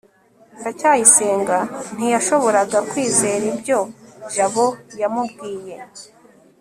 ndacyayisenga 0.59 1.57
ntiyashoboraga 1.95 2.79
kwizera 2.89 3.43
ibyo 3.53 3.79
jabo 4.33 4.65
yamubwiye 5.01 5.75